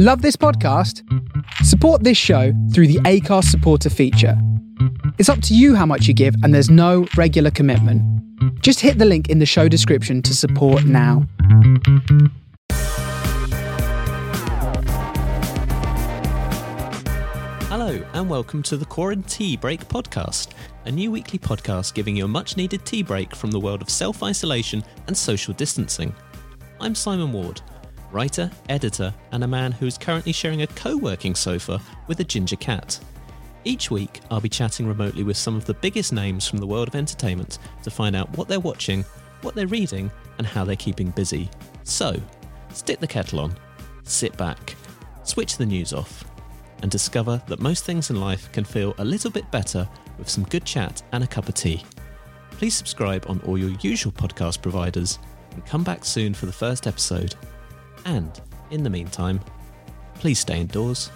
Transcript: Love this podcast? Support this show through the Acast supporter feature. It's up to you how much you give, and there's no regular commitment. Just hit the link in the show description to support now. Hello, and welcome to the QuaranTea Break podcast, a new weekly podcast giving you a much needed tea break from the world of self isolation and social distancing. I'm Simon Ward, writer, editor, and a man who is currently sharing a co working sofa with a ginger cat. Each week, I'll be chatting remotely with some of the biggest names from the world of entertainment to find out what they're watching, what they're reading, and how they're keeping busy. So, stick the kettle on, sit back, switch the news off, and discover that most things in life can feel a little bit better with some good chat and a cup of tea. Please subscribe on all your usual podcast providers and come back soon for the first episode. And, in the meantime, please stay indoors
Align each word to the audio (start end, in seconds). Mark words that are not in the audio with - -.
Love 0.00 0.22
this 0.22 0.36
podcast? 0.36 1.02
Support 1.64 2.04
this 2.04 2.16
show 2.16 2.52
through 2.72 2.86
the 2.86 3.00
Acast 3.00 3.46
supporter 3.46 3.90
feature. 3.90 4.40
It's 5.18 5.28
up 5.28 5.42
to 5.42 5.56
you 5.56 5.74
how 5.74 5.86
much 5.86 6.06
you 6.06 6.14
give, 6.14 6.36
and 6.44 6.54
there's 6.54 6.70
no 6.70 7.08
regular 7.16 7.50
commitment. 7.50 8.00
Just 8.62 8.78
hit 8.78 8.98
the 8.98 9.04
link 9.04 9.28
in 9.28 9.40
the 9.40 9.44
show 9.44 9.66
description 9.66 10.22
to 10.22 10.36
support 10.36 10.84
now. 10.84 11.26
Hello, 17.66 18.00
and 18.12 18.30
welcome 18.30 18.62
to 18.62 18.76
the 18.76 18.86
QuaranTea 18.86 19.60
Break 19.60 19.88
podcast, 19.88 20.50
a 20.84 20.92
new 20.92 21.10
weekly 21.10 21.40
podcast 21.40 21.94
giving 21.94 22.14
you 22.14 22.26
a 22.26 22.28
much 22.28 22.56
needed 22.56 22.86
tea 22.86 23.02
break 23.02 23.34
from 23.34 23.50
the 23.50 23.58
world 23.58 23.82
of 23.82 23.90
self 23.90 24.22
isolation 24.22 24.84
and 25.08 25.16
social 25.16 25.54
distancing. 25.54 26.14
I'm 26.80 26.94
Simon 26.94 27.32
Ward, 27.32 27.60
writer, 28.12 28.50
editor, 28.68 29.12
and 29.32 29.44
a 29.44 29.48
man 29.48 29.72
who 29.72 29.86
is 29.86 29.98
currently 29.98 30.32
sharing 30.32 30.62
a 30.62 30.66
co 30.66 30.96
working 30.96 31.34
sofa 31.34 31.80
with 32.06 32.20
a 32.20 32.24
ginger 32.24 32.56
cat. 32.56 32.98
Each 33.64 33.90
week, 33.90 34.20
I'll 34.30 34.40
be 34.40 34.48
chatting 34.48 34.86
remotely 34.86 35.24
with 35.24 35.36
some 35.36 35.56
of 35.56 35.64
the 35.64 35.74
biggest 35.74 36.12
names 36.12 36.46
from 36.46 36.58
the 36.58 36.66
world 36.66 36.88
of 36.88 36.94
entertainment 36.94 37.58
to 37.82 37.90
find 37.90 38.16
out 38.16 38.36
what 38.36 38.48
they're 38.48 38.60
watching, 38.60 39.04
what 39.42 39.54
they're 39.54 39.66
reading, 39.66 40.10
and 40.38 40.46
how 40.46 40.64
they're 40.64 40.76
keeping 40.76 41.10
busy. 41.10 41.50
So, 41.84 42.20
stick 42.72 43.00
the 43.00 43.06
kettle 43.06 43.40
on, 43.40 43.54
sit 44.04 44.36
back, 44.36 44.74
switch 45.24 45.56
the 45.56 45.66
news 45.66 45.92
off, 45.92 46.24
and 46.82 46.90
discover 46.90 47.42
that 47.48 47.60
most 47.60 47.84
things 47.84 48.10
in 48.10 48.20
life 48.20 48.50
can 48.52 48.64
feel 48.64 48.94
a 48.98 49.04
little 49.04 49.30
bit 49.30 49.50
better 49.50 49.88
with 50.16 50.28
some 50.28 50.44
good 50.44 50.64
chat 50.64 51.02
and 51.12 51.24
a 51.24 51.26
cup 51.26 51.48
of 51.48 51.54
tea. 51.54 51.84
Please 52.52 52.74
subscribe 52.74 53.26
on 53.28 53.40
all 53.40 53.58
your 53.58 53.70
usual 53.80 54.12
podcast 54.12 54.62
providers 54.62 55.18
and 55.52 55.66
come 55.66 55.84
back 55.84 56.04
soon 56.04 56.34
for 56.34 56.46
the 56.46 56.52
first 56.52 56.86
episode. 56.86 57.34
And, 58.04 58.40
in 58.70 58.82
the 58.82 58.90
meantime, 58.90 59.40
please 60.14 60.38
stay 60.38 60.60
indoors 60.60 61.10